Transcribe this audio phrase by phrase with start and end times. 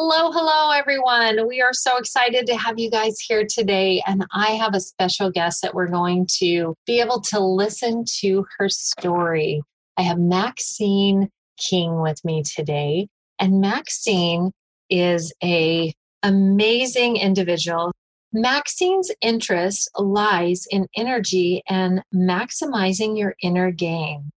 [0.00, 1.48] Hello, hello, everyone.
[1.48, 4.00] We are so excited to have you guys here today.
[4.06, 8.46] And I have a special guest that we're going to be able to listen to
[8.56, 9.60] her story.
[9.96, 13.08] I have Maxine King with me today.
[13.40, 14.52] And Maxine
[14.88, 15.92] is a
[16.22, 17.90] amazing individual.
[18.32, 24.30] Maxine's interest lies in energy and maximizing your inner game.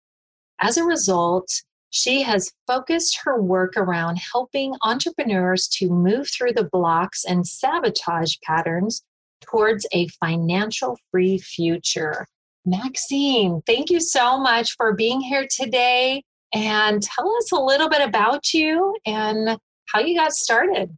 [0.58, 1.50] As a result,
[1.90, 8.36] she has focused her work around helping entrepreneurs to move through the blocks and sabotage
[8.42, 9.02] patterns
[9.40, 12.26] towards a financial free future.
[12.64, 16.22] Maxine, thank you so much for being here today
[16.54, 20.96] and tell us a little bit about you and how you got started.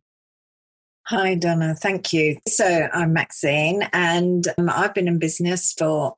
[1.07, 1.75] Hi, Donna.
[1.75, 2.39] Thank you.
[2.47, 6.15] So, I'm Maxine, and um, I've been in business for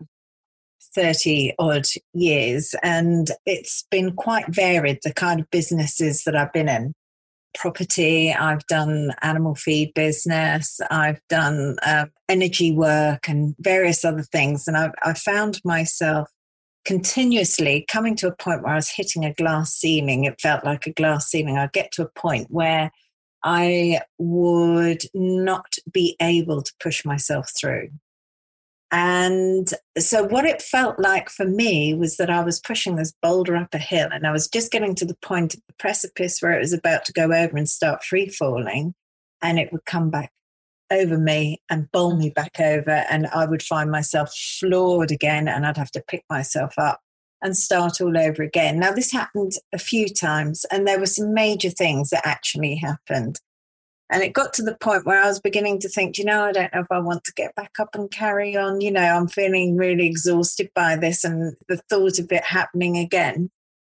[0.95, 6.69] 30 odd years, and it's been quite varied the kind of businesses that I've been
[6.69, 6.95] in.
[7.56, 14.67] Property, I've done animal feed business, I've done uh, energy work, and various other things.
[14.67, 16.28] And I've, I've found myself
[16.84, 20.25] continuously coming to a point where I was hitting a glass ceiling.
[20.25, 21.56] It felt like a glass ceiling.
[21.56, 22.91] I'd get to a point where
[23.44, 27.91] I would not be able to push myself through.
[28.91, 29.69] And
[29.99, 33.75] so, what it felt like for me was that I was pushing this boulder up
[33.75, 36.61] a hill and I was just getting to the point of the precipice where it
[36.61, 38.95] was about to go over and start free falling,
[39.43, 40.31] and it would come back
[40.91, 42.34] over me and bowl me mm-hmm.
[42.34, 46.75] back over, and I would find myself floored again, and I'd have to pick myself
[46.78, 47.01] up
[47.43, 48.78] and start all over again.
[48.78, 53.39] Now, this happened a few times, and there were some major things that actually happened.
[54.14, 56.52] And it got to the point where I was beginning to think, you know, I
[56.52, 58.80] don't know if I want to get back up and carry on.
[58.80, 63.50] You know, I'm feeling really exhausted by this and the thought of it happening again.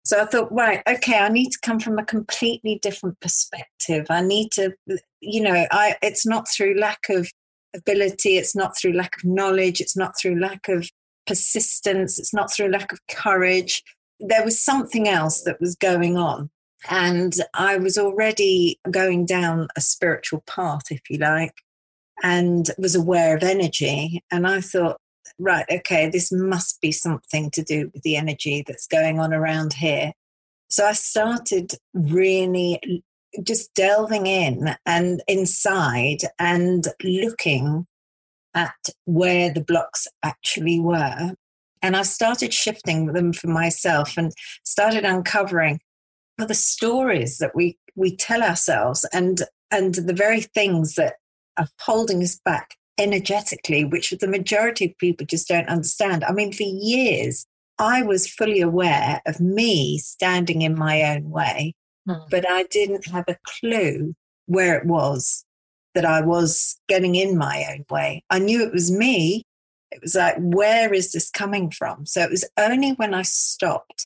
[0.04, 4.08] So I thought, right, okay, I need to come from a completely different perspective.
[4.10, 4.74] I need to,
[5.22, 7.30] you know, I it's not through lack of
[7.76, 10.90] ability, it's not through lack of knowledge, it's not through lack of
[11.28, 13.84] persistence, it's not through lack of courage.
[14.20, 16.50] There was something else that was going on.
[16.90, 21.54] And I was already going down a spiritual path, if you like,
[22.24, 24.24] and was aware of energy.
[24.32, 24.98] And I thought,
[25.40, 29.74] right, okay, this must be something to do with the energy that's going on around
[29.74, 30.14] here.
[30.70, 33.04] So I started really
[33.44, 37.86] just delving in and inside and looking
[38.54, 41.34] at where the blocks actually were.
[41.82, 44.34] And I started shifting them for myself and
[44.64, 45.80] started uncovering
[46.46, 51.16] the stories that we, we tell ourselves and, and the very things that
[51.58, 56.24] are holding us back energetically, which the majority of people just don't understand.
[56.24, 57.46] I mean, for years,
[57.80, 61.76] I was fully aware of me standing in my own way,
[62.08, 62.14] hmm.
[62.30, 64.16] but I didn't have a clue
[64.48, 65.46] where it was
[65.94, 68.24] that I was getting in my own way.
[68.30, 69.44] I knew it was me.
[69.92, 72.06] It was like, where is this coming from?
[72.06, 74.06] So it was only when I stopped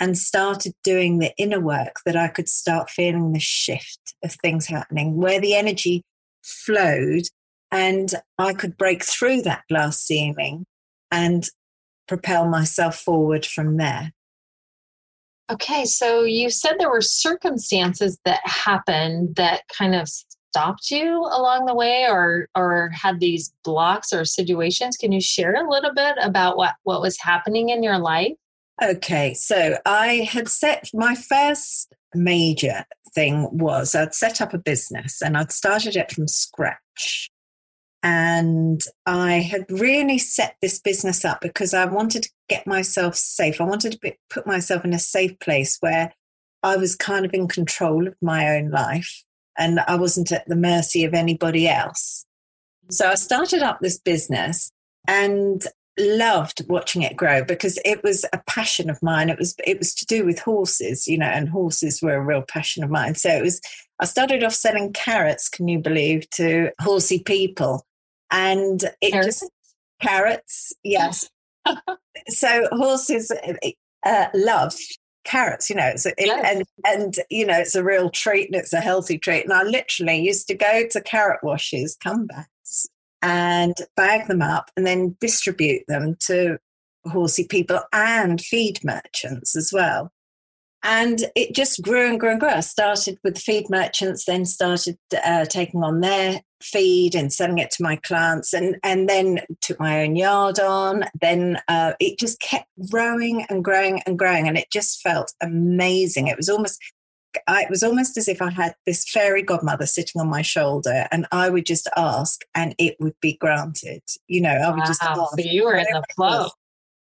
[0.00, 4.66] and started doing the inner work that I could start feeling the shift of things
[4.66, 6.02] happening, where the energy
[6.42, 7.24] flowed
[7.70, 10.64] and I could break through that glass ceiling
[11.12, 11.46] and
[12.08, 14.12] propel myself forward from there.
[15.50, 21.66] Okay, so you said there were circumstances that happened that kind of stopped you along
[21.66, 24.96] the way or or had these blocks or situations.
[24.96, 28.32] Can you share a little bit about what what was happening in your life?
[28.82, 32.84] Okay, so I had set my first major
[33.14, 37.30] thing was I'd set up a business and I'd started it from scratch.
[38.02, 43.60] And I had really set this business up because I wanted to get myself safe.
[43.60, 46.14] I wanted to be, put myself in a safe place where
[46.62, 49.24] I was kind of in control of my own life.
[49.58, 52.24] and I wasn't at the mercy of anybody else.
[52.90, 54.72] So I started up this business
[55.06, 55.62] and
[56.00, 59.28] loved watching it grow because it was a passion of mine.
[59.30, 62.42] It was it was to do with horses, you know, and horses were a real
[62.42, 63.14] passion of mine.
[63.14, 63.60] So it was
[64.00, 67.84] I started off selling carrots, can you believe, to horsey people.
[68.30, 69.40] And it Carrots?
[69.40, 69.52] just
[70.00, 71.28] carrots, yes.
[72.28, 73.30] so horses
[74.06, 74.74] uh, love
[75.24, 76.46] carrots, you know, it's a, it- Yes.
[76.56, 79.44] and and you know it's a real treat and it's a healthy treat.
[79.44, 82.46] And I literally used to go to carrot washes, comebacks,
[83.22, 86.58] and bag them up and then distribute them to
[87.06, 90.12] horsey people and feed merchants as well.
[90.82, 92.48] And it just grew and grew and grew.
[92.48, 97.70] I started with feed merchants, then started uh, taking on their feed and selling it
[97.72, 101.04] to my clients, and and then took my own yard on.
[101.20, 106.28] Then uh, it just kept growing and growing and growing, and it just felt amazing.
[106.28, 106.80] It was almost.
[107.46, 111.06] I, it was almost as if I had this fairy godmother sitting on my shoulder,
[111.10, 114.02] and I would just ask, and it would be granted.
[114.28, 115.18] You know, I would just ask.
[115.18, 116.48] So you were in the flow.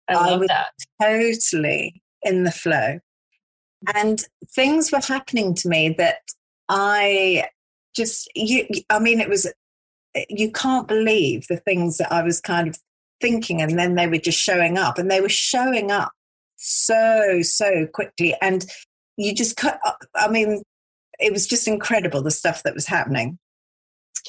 [0.07, 0.71] I I love that.
[1.01, 2.99] totally in the flow.
[3.93, 4.23] And
[4.55, 6.19] things were happening to me that
[6.69, 7.47] I
[7.95, 9.51] just, you, I mean, it was,
[10.29, 12.79] you can't believe the things that I was kind of
[13.21, 16.11] thinking, and then they were just showing up, and they were showing up
[16.55, 18.35] so, so quickly.
[18.41, 18.65] And
[19.17, 20.61] you just cut, uh, I mean,
[21.19, 23.37] it was just incredible the stuff that was happening.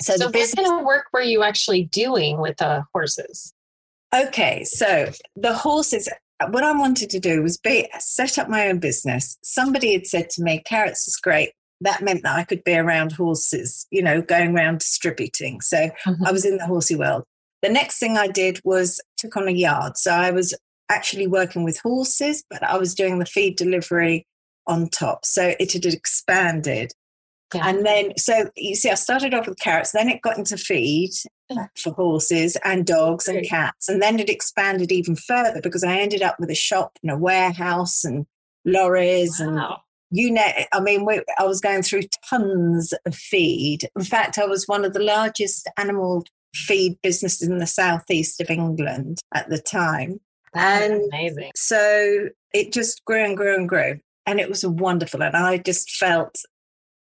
[0.01, 3.53] So, So, the what kind of work were you actually doing with the horses?
[4.15, 6.09] Okay, so the horses.
[6.41, 9.39] Uh, what I wanted to do was be set up my own business.
[9.43, 13.13] Somebody had said to me, "Carrots is great." That meant that I could be around
[13.13, 15.61] horses, you know, going around distributing.
[15.61, 16.27] So mm-hmm.
[16.27, 17.25] I was in the horsey world.
[17.63, 19.97] The next thing I did was took on a yard.
[19.97, 20.55] So I was
[20.89, 24.27] actually working with horses, but I was doing the feed delivery
[24.67, 25.25] on top.
[25.25, 26.93] So it had expanded.
[27.55, 27.69] Yeah.
[27.69, 31.11] And then, so you see, I started off with carrots, then it got into feed
[31.51, 31.67] oh.
[31.77, 33.89] for horses and dogs and cats.
[33.89, 37.19] And then it expanded even further because I ended up with a shop and a
[37.19, 38.27] warehouse and
[38.65, 39.61] lorries and
[40.11, 43.89] you know, I mean, we, I was going through tons of feed.
[43.97, 46.23] In fact, I was one of the largest animal
[46.55, 50.21] feed businesses in the southeast of England at the time.
[50.53, 51.51] That's And- amazing.
[51.57, 53.99] So it just grew and grew and grew.
[54.27, 55.23] And it was wonderful.
[55.23, 56.39] And I just felt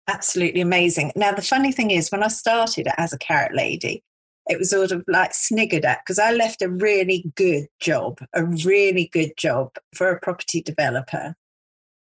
[0.09, 1.13] absolutely amazing.
[1.15, 4.03] Now, the funny thing is, when I started as a carrot lady,
[4.49, 8.45] it was sort of like sniggered at because I left a really good job, a
[8.45, 11.35] really good job for a property developer.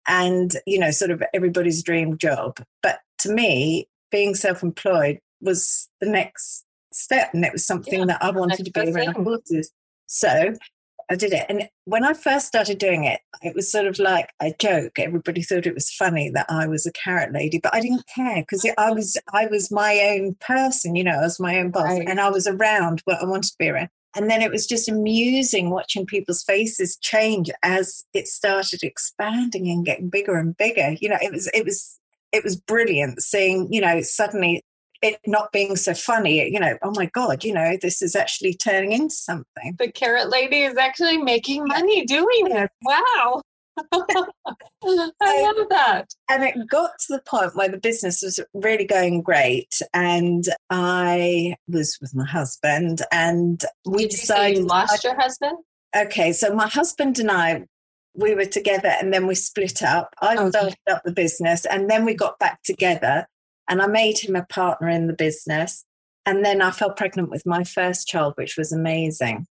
[0.07, 2.63] And, you know, sort of everybody's dream job.
[2.81, 7.31] But to me, being self employed was the next step.
[7.33, 9.71] And it was something Yeah, that I wanted to be around horses.
[10.07, 10.53] So
[11.11, 11.45] I did it.
[11.50, 15.00] And when I first started doing it, it was sort of like a joke.
[15.00, 18.41] Everybody thought it was funny that I was a carrot lady, but I didn't care
[18.41, 21.85] because I was I was my own person, you know, I was my own boss
[21.85, 22.07] Right.
[22.07, 23.89] and I was around what I wanted to be around.
[24.15, 29.85] And then it was just amusing watching people's faces change as it started expanding and
[29.85, 30.95] getting bigger and bigger.
[31.00, 32.00] You know, it was it was
[32.31, 34.63] it was brilliant seeing, you know, suddenly
[35.01, 38.54] it not being so funny, you know, oh my God, you know, this is actually
[38.54, 39.75] turning into something.
[39.80, 42.69] The carrot lady is actually making money doing it.
[42.84, 43.42] Wow.
[43.94, 46.06] I love that.
[46.30, 51.56] and it got to the point where the business was really going great and i
[51.69, 55.60] was with my husband and we Did you decided you lost your husband?
[55.96, 57.63] okay so my husband and i
[58.15, 60.50] we were together and then we split up i Okay.
[60.50, 63.27] started up the business and then we got back together
[63.69, 65.85] and i made him a partner in the business
[66.25, 69.45] and then i fell pregnant with my first child which was amazing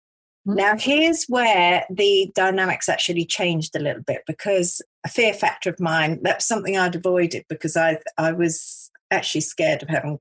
[0.47, 0.55] Hmm.
[0.55, 5.81] now, here's where the dynamics actually changed a little bit because a fear factor of
[5.81, 10.19] mine, that's something I'd avoided because I, I was actually scared of having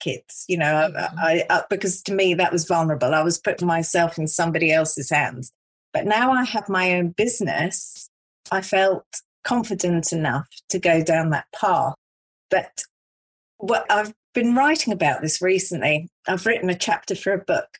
[0.00, 1.18] kids, you know, I, Mhm.
[1.18, 3.12] I, I, because to me that was vulnerable.
[3.14, 5.52] I was putting myself in somebody else's hands.
[5.92, 8.08] But now I have my own business,
[8.50, 9.04] I felt
[9.44, 11.94] confident enough to go down that path.
[12.50, 12.84] But
[13.58, 17.78] what I've been writing about this recently, I've written a chapter for a book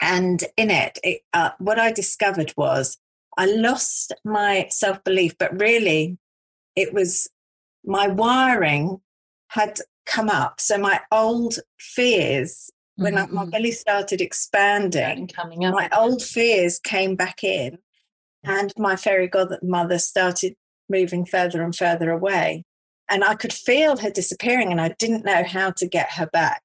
[0.00, 2.98] and in it, it uh, what I discovered was
[3.38, 6.18] I lost my self belief, but really
[6.74, 7.28] it was
[7.84, 9.00] my wiring
[9.48, 10.60] had come up.
[10.60, 13.50] So my old fears, when I, my Mhm.
[13.52, 15.74] belly started expanding, coming up.
[15.74, 17.78] my old fears came back in,
[18.44, 20.56] and my fairy godmother started
[20.88, 22.64] moving further and further away.
[23.08, 26.62] And I could feel her disappearing, and I didn't know how to get her back.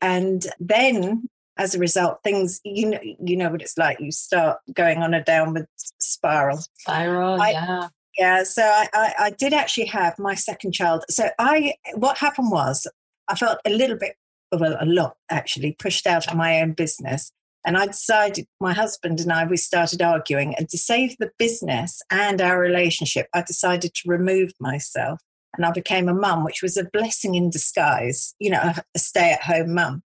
[0.00, 4.00] And then, as a result, things you know, you know what it's like.
[4.00, 5.66] You start going on a downward
[5.98, 6.60] spiral.
[6.78, 7.88] Spiral, I- yeah.
[8.18, 11.02] Yeah, so I, I, I did actually have my second child.
[11.08, 12.86] So I, what happened was,
[13.28, 14.16] I felt a little bit,
[14.52, 17.32] well, a lot actually, pushed out of my own business.
[17.64, 20.54] And I decided, my husband and I, we started arguing.
[20.56, 25.20] And to save the business and our relationship, I decided to remove myself.
[25.54, 29.32] And I became a mum, which was a blessing in disguise, you know, a stay
[29.32, 30.02] at home mum.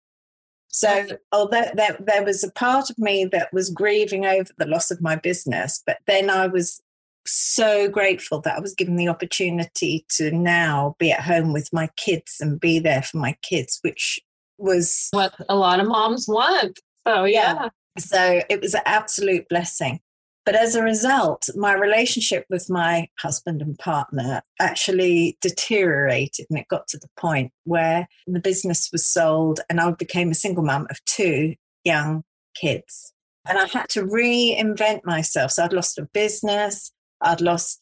[0.68, 4.90] So, although there, there was a part of me that was grieving over the loss
[4.90, 6.80] of my business, but then I was
[7.26, 11.88] so grateful that I was given the opportunity to now be at home with my
[11.96, 14.18] kids and be there for my kids, which
[14.58, 16.80] was what a lot of moms want.
[17.06, 17.54] So, yeah.
[17.54, 17.68] yeah.
[17.98, 20.00] So, it was an absolute blessing.
[20.44, 26.46] But as a result, my relationship with my husband and partner actually deteriorated.
[26.50, 30.34] And it got to the point where the business was sold and I became a
[30.34, 32.24] single mum of two young
[32.54, 33.12] kids.
[33.46, 35.52] And I had to reinvent myself.
[35.52, 37.80] So I'd lost a business, I'd lost,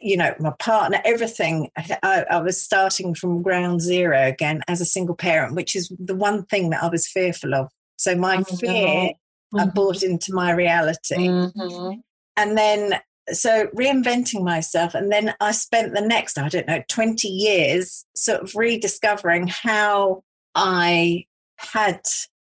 [0.00, 1.70] you know, my partner, everything.
[2.02, 6.14] I, I was starting from ground zero again as a single parent, which is the
[6.14, 7.70] one thing that I was fearful of.
[7.98, 9.12] So my oh, fear
[9.56, 9.68] mm-hmm.
[9.68, 11.16] I brought into my reality.
[11.16, 12.00] Mm-hmm.
[12.36, 13.00] And then,
[13.32, 14.94] so reinventing myself.
[14.94, 20.22] And then I spent the next, I don't know, 20 years sort of rediscovering how
[20.54, 21.24] I
[21.58, 22.00] had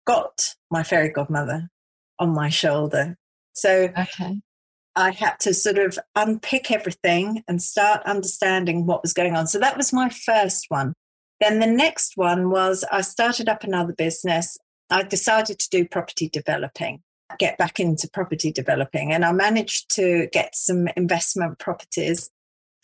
[0.07, 1.69] got my fairy godmother
[2.19, 3.17] on my shoulder.
[3.55, 4.41] So okay.
[4.95, 9.47] I had to sort of unpick everything and start understanding what was going on.
[9.47, 10.95] So that was my first one.
[11.41, 14.57] Then the next one was I started up another business
[14.91, 17.03] I decided to do property developing,
[17.39, 22.31] get back into property developing, and I managed to get some investment properties.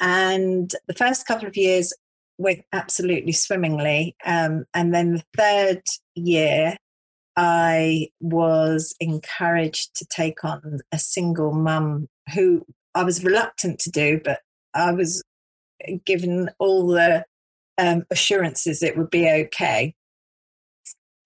[0.00, 1.92] And the first couple of years
[2.38, 4.16] went absolutely swimmingly.
[4.24, 5.82] Um, and then the third
[6.14, 6.76] year,
[7.36, 14.20] I was encouraged to take on a single mum who I was reluctant to do,
[14.22, 14.40] but
[14.74, 15.22] I was
[16.04, 17.24] given all the
[17.78, 19.94] um, assurances it would be okay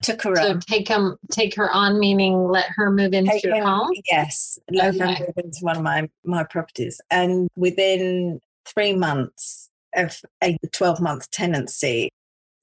[0.02, 0.60] took her so on.
[0.60, 3.90] take him take her on meaning let her move into take your him, home?
[4.10, 5.14] yes let okay.
[5.14, 7.00] her move into one of my my properties.
[7.10, 12.10] And within three months of a 12 month tenancy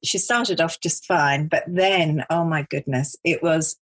[0.03, 3.77] she started off just fine but then oh my goodness it was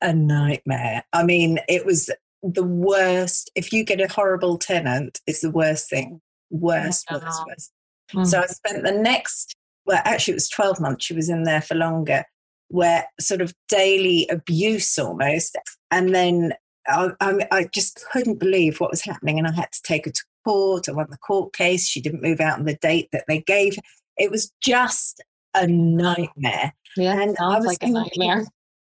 [0.00, 1.04] a nightmare.
[1.12, 2.10] I mean it was
[2.42, 3.50] the worst.
[3.54, 6.20] If you get a horrible tenant it's the worst thing.
[6.50, 7.72] Worst worst worst.
[8.12, 8.26] Mm.
[8.26, 9.54] so i spent the next
[9.86, 12.24] well actually it was 12 months she was in there for longer
[12.72, 15.56] where sort of daily abuse almost.
[15.90, 16.54] And then
[16.88, 19.38] I, I, I, just couldn't believe what was happening.
[19.38, 20.88] And I had to take her to court.
[20.88, 21.86] I won the court case.
[21.86, 23.76] She didn't move out on the date that they gave.
[24.16, 25.22] It was just
[25.54, 26.72] a nightmare.
[26.96, 28.46] Yeah, and I was like thinking, a nightmare.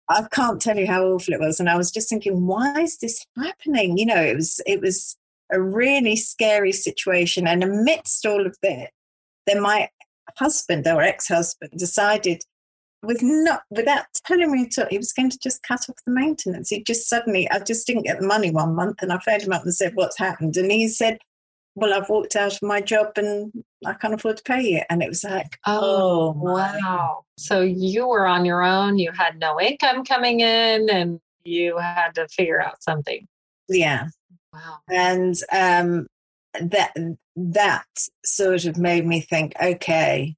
[0.09, 1.59] I can't tell you how awful it was.
[1.59, 3.99] And I was just thinking, why is this happening?
[3.99, 5.15] You know, it was it was
[5.51, 7.47] a really scary situation.
[7.47, 8.89] And amidst all of this,
[9.45, 9.89] then my
[10.37, 12.43] husband our ex-husband decided
[13.05, 16.11] with not without telling me at all, he was going to just cut off the
[16.11, 16.69] maintenance.
[16.69, 19.53] He just suddenly, I just didn't get the money one month, and I phoned him
[19.53, 21.19] up and said, "What's happened?" And he said,
[21.75, 23.51] "Well, I've walked out of my job and
[23.85, 28.07] I can't afford to pay you." And it was like, "Oh, oh wow!" So you
[28.07, 28.97] were on your own.
[28.97, 33.27] You had no income coming in, and you had to figure out something.
[33.69, 34.07] Yeah.
[34.53, 34.77] Wow.
[34.89, 36.07] And um,
[36.59, 36.93] that
[37.35, 37.85] that
[38.23, 40.35] sort of made me think, okay,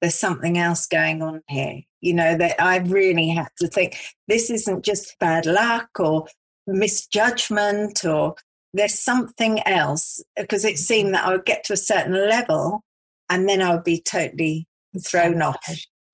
[0.00, 1.82] there's something else going on here.
[2.00, 3.96] You know, that I really had to think
[4.28, 6.26] this isn't just bad luck or
[6.66, 8.36] misjudgment or
[8.72, 12.84] there's something else because it seemed that I would get to a certain level
[13.30, 14.66] and then I would be totally
[15.04, 15.56] thrown off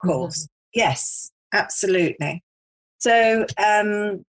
[0.04, 0.44] course.
[0.44, 0.80] Mm-hmm.
[0.80, 2.42] Yes, absolutely.
[2.98, 4.24] So um,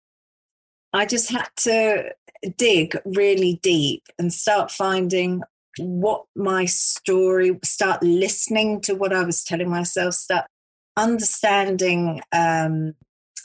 [0.92, 2.12] I just had to
[2.56, 5.42] dig really deep and start finding
[5.78, 10.46] what my story, start listening to what I was telling myself, start
[10.97, 12.95] understanding um,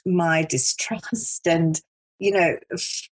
[0.06, 1.82] my distrust and,
[2.20, 3.10] you know, f-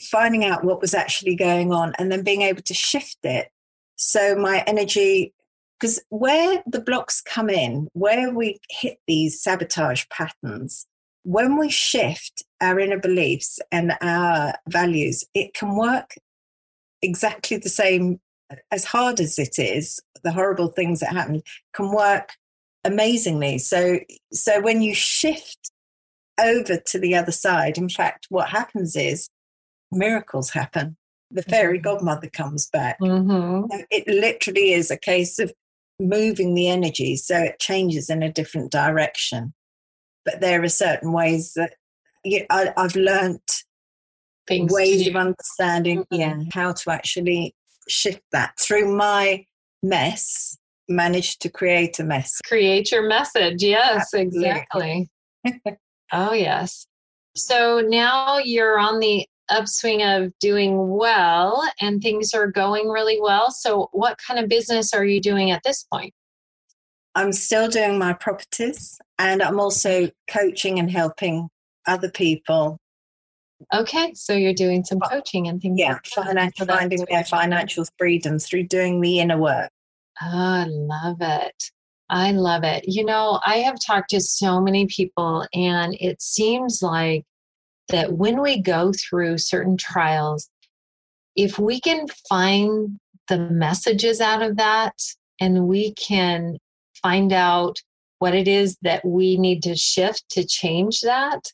[0.00, 3.50] finding out what was actually going on and then being able to shift it.
[3.96, 5.32] So my energy,
[5.78, 10.86] because where the blocks come in, where we hit these sabotage patterns,
[11.22, 16.14] when we shift our inner beliefs and our values, it can work
[17.02, 18.20] exactly the same
[18.70, 22.30] as hard as it is, the horrible things that happen can work
[22.86, 23.58] amazingly.
[23.58, 23.98] So,
[24.32, 25.70] so when you shift
[26.40, 29.28] over to the other side, in fact, what happens is
[29.90, 30.96] miracles happen.
[31.30, 33.00] The fairy godmother comes back.
[33.00, 33.66] Mm-hmm.
[33.90, 35.52] It literally is a case of
[35.98, 39.52] moving the energy so it changes in a different direction.
[40.24, 41.74] But there are certain ways that
[42.24, 43.64] you know, I, have learnt
[44.46, 46.14] Things ways of understanding, mm-hmm.
[46.14, 47.54] yeah, how to actually
[47.88, 49.44] shift that through my
[49.82, 50.56] mess
[50.88, 52.40] managed to create a mess.
[52.46, 53.62] Create your message.
[53.62, 54.48] Yes Absolutely.
[54.48, 55.08] exactly.
[56.12, 56.86] Oh yes.
[57.34, 63.50] So now you're on the upswing of doing well and things are going really well.
[63.50, 66.14] So what kind of business are you doing at this point?
[67.16, 71.48] I'm still doing my properties and i'm also coaching and helping
[71.86, 72.78] other people.
[73.72, 75.78] Okay, so you're doing some coaching and things.
[75.78, 79.70] Yeah, like financial, finding their financial freedom through doing the inner work.
[80.22, 81.70] Oh, I love it.
[82.08, 82.84] I love it.
[82.86, 87.24] You know, I have talked to so many people, and it seems like
[87.88, 90.48] that when we go through certain trials,
[91.34, 94.94] if we can find the messages out of that
[95.40, 96.56] and we can
[97.02, 97.78] find out
[98.18, 101.52] what it is that we need to shift to change that,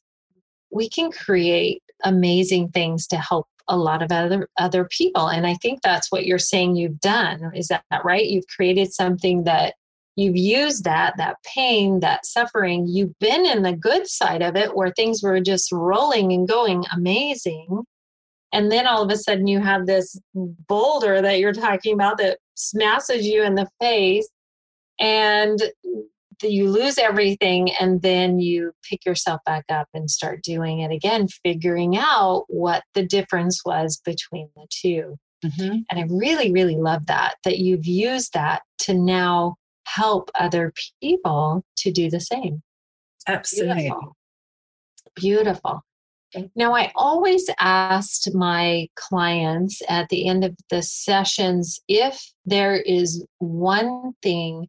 [0.70, 5.28] we can create amazing things to help a lot of other other people.
[5.28, 7.52] And i think that's what you're saying you've done.
[7.54, 8.26] Is that right?
[8.26, 9.74] You've created something that
[10.16, 12.86] you've used that that pain that suffering.
[12.88, 16.84] You've been in the good side of it where things were just rolling and going
[16.92, 17.84] amazing.
[18.52, 22.38] And then all of a sudden you have this boulder that you're talking about that
[22.54, 24.28] smashes you in the face.
[25.00, 25.58] And
[26.42, 31.26] you lose everything and then you pick yourself back up and start doing it again
[31.44, 35.76] figuring out what the difference was between the 2 mm-hmm.
[35.90, 39.54] and i really really love that that you've used that to now
[39.86, 40.72] help other
[41.02, 42.62] people to do the same
[43.28, 44.16] absolutely beautiful,
[45.14, 45.82] beautiful.
[46.56, 53.26] Now, I always asked my clients at the end of the sessions if there is
[53.38, 54.68] one thing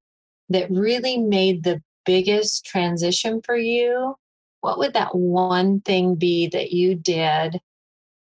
[0.54, 4.16] that really made the biggest transition for you,
[4.62, 7.60] what would that one thing be that you did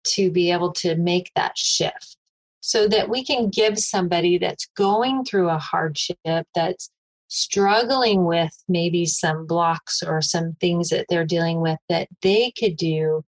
[0.07, 2.17] to be able to make that shift?
[2.59, 6.17] So that we can give somebody that's going through a hardship,
[6.53, 6.91] that's
[7.29, 12.75] struggling with maybe some blocks or some things that they're dealing with, that they could
[12.75, 13.24] do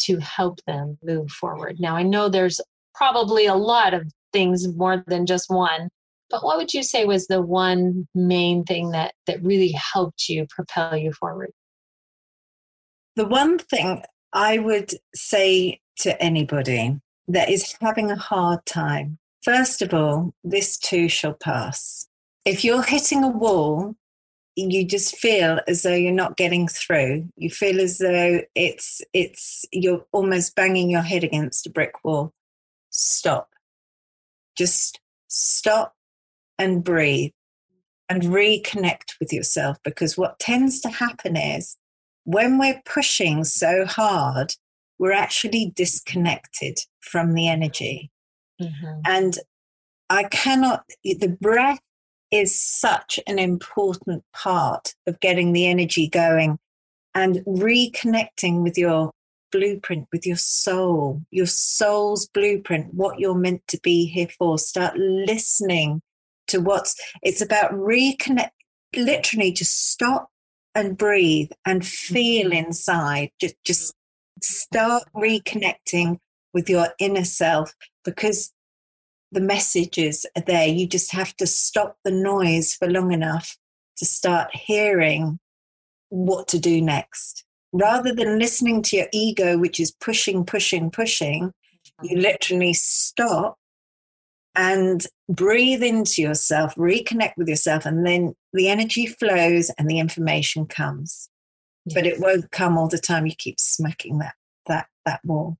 [0.00, 1.80] to help them move forward.
[1.80, 2.60] Now, I know there's
[2.94, 5.88] probably a lot of things more than just one,
[6.30, 10.46] but what would you say was the one main thing that that really helped you
[10.48, 11.52] propel you forward?
[13.14, 19.82] The one thing I would say to anybody that is having a hard time, first
[19.82, 22.08] of all, this too shall pass.
[22.44, 23.94] If you're hitting a wall,
[24.56, 27.28] you just feel as though you're not getting through.
[27.36, 32.32] You feel as though it's it's you're almost banging your head against a brick wall.
[32.90, 33.50] Stop.
[34.56, 35.95] Just stop
[36.58, 37.32] and breathe
[38.08, 41.76] and reconnect with yourself because what tends to happen is
[42.24, 44.54] when we're pushing so hard,
[44.98, 48.10] we're actually disconnected from the energy.
[48.60, 49.00] Mm-hmm.
[49.06, 49.38] And
[50.08, 51.80] I cannot, the breath
[52.30, 56.58] is such an important part of getting the energy going
[57.14, 59.10] and reconnecting with your
[59.52, 64.58] blueprint, with your soul, your soul's blueprint, what you're meant to be here for.
[64.58, 66.02] Start listening
[66.46, 68.50] to what's it's about reconnect
[68.94, 70.30] literally just stop
[70.74, 72.66] and breathe and feel mm-hmm.
[72.66, 73.94] inside just just
[74.42, 76.18] start reconnecting
[76.52, 78.52] with your inner self because
[79.32, 83.56] the messages are there you just have to stop the noise for long enough
[83.96, 85.38] to start hearing
[86.10, 91.52] what to do next rather than listening to your ego which is pushing pushing pushing
[92.02, 92.20] you mm-hmm.
[92.20, 93.56] literally stop
[94.56, 100.66] and breathe into yourself, reconnect with yourself, and then the energy flows and the information
[100.66, 101.28] comes.
[101.84, 101.94] Yes.
[101.94, 103.26] But it won't come all the time.
[103.26, 104.34] You keep smacking that
[104.66, 105.58] that that wall.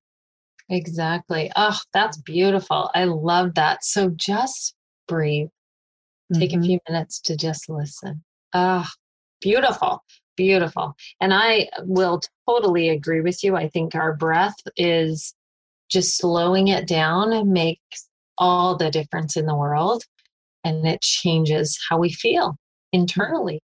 [0.68, 1.52] Exactly.
[1.54, 2.90] Oh, that's beautiful.
[2.94, 3.84] I love that.
[3.84, 4.74] So just
[5.06, 5.48] breathe.
[6.34, 6.60] Take mm-hmm.
[6.60, 8.24] a few minutes to just listen.
[8.52, 8.92] Ah, oh,
[9.40, 10.02] beautiful.
[10.36, 10.96] Beautiful.
[11.20, 13.54] And I will totally agree with you.
[13.54, 15.34] I think our breath is
[15.88, 18.05] just slowing it down and makes
[18.38, 20.04] all the difference in the world
[20.64, 22.56] and it changes how we feel
[22.92, 23.60] internally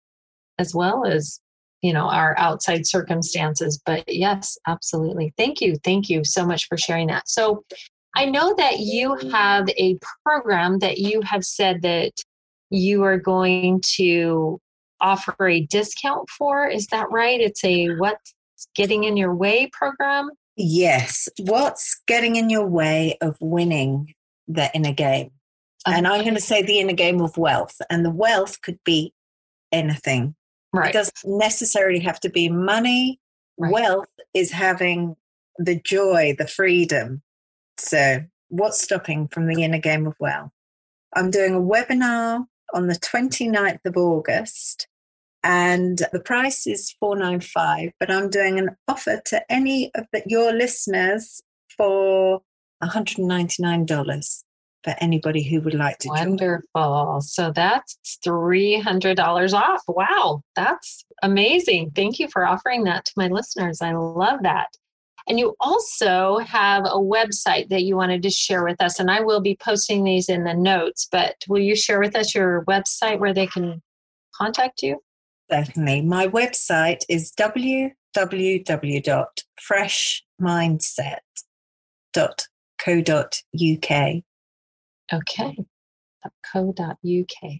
[0.59, 1.39] as well as
[1.81, 3.81] you know our outside circumstances.
[3.85, 5.33] But yes absolutely.
[5.37, 5.75] Thank you.
[5.83, 7.27] Thank you so much for sharing that.
[7.27, 7.63] So
[8.13, 12.11] i know that you have a program that you have said that
[12.69, 14.59] you are going to
[14.99, 16.67] offer a discount for.
[16.67, 17.39] Is that right?
[17.39, 18.33] It's a what's
[18.75, 20.29] getting in your way program?
[20.55, 21.27] Yes.
[21.39, 24.13] What's getting in your way of winning
[24.53, 25.31] the inner game.
[25.87, 25.97] Okay.
[25.97, 27.81] And I'm going to say the inner game of wealth.
[27.89, 29.13] And the wealth could be
[29.71, 30.35] anything.
[30.73, 30.89] Right.
[30.89, 33.19] It doesn't necessarily have to be money.
[33.57, 33.71] Right.
[33.71, 35.15] Wealth is having
[35.57, 37.21] the joy, the freedom.
[37.77, 40.51] So What's Stopping from the Inner Game of wealth?
[41.15, 44.87] I'm doing a webinar on the 29th of August
[45.43, 50.53] and the price is 495 but i'm doing an offer to any of the, your
[50.53, 51.41] listeners
[51.75, 52.41] for
[52.81, 54.43] $199
[54.83, 57.21] for anybody who would like to wonderful join.
[57.21, 63.81] so that's $300 off wow that's amazing thank you for offering that to my listeners
[63.81, 64.67] i love that
[65.27, 69.21] and you also have a website that you wanted to share with us, and I
[69.21, 71.07] will be posting these in the notes.
[71.11, 73.81] But will you share with us your website where they can
[74.35, 75.01] contact you?
[75.51, 76.01] Certainly.
[76.01, 77.31] My website is
[82.85, 84.23] www.freshmindset.co.uk.
[85.13, 85.57] Okay.
[86.51, 87.51] .co.uk.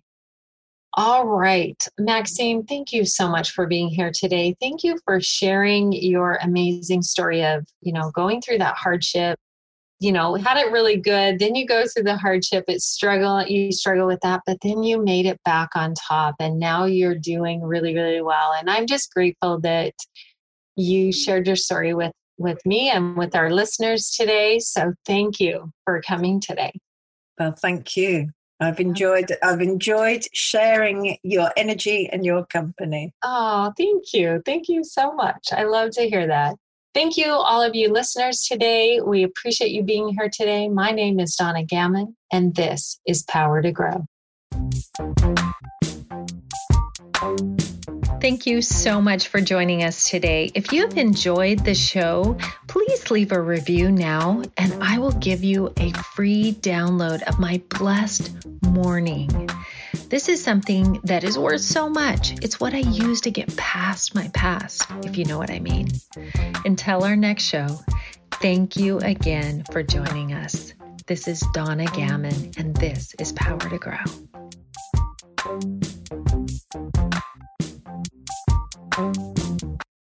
[0.93, 1.81] All right.
[1.97, 4.55] Maxine, thank you so much for being here today.
[4.59, 9.39] Thank you for sharing your amazing story of, you know, going through that hardship.
[10.01, 11.37] You know, had it really good.
[11.39, 15.01] Then you go through the hardship, it's struggle, you struggle with that, but then you
[15.01, 18.51] made it back on top and now you're doing really, really well.
[18.59, 19.93] And I'm just grateful that
[20.75, 24.59] you shared your story with with me and with our listeners today.
[24.59, 26.73] So thank you for coming today.
[27.39, 28.29] Well, thank you.
[28.59, 33.11] I've enjoyed I've enjoyed sharing your energy and your company.
[33.23, 34.41] Oh, thank you.
[34.45, 35.47] Thank you so much.
[35.51, 36.55] I love to hear that.
[36.93, 38.99] Thank you, all of you listeners today.
[38.99, 40.67] We appreciate you being here today.
[40.67, 44.05] My name is Donna Gammon, and this is Power to Grow.
[48.21, 50.51] Thank you so much for joining us today.
[50.53, 55.43] If you have enjoyed the show, please leave a review now, and I will give
[55.43, 59.49] you a free download of my blessed morning.
[60.09, 62.33] This is something that is worth so much.
[62.43, 65.87] It's what I use to get past my past, if you know what I mean.
[66.63, 67.67] Until our next show,
[68.33, 70.75] thank you again for joining us.
[71.07, 73.97] This is Donna Gammon, and this is Power to Grow.
[79.01, 79.30] You.